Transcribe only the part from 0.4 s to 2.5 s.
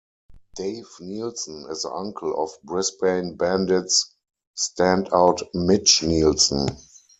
Dave Nilsson is the uncle of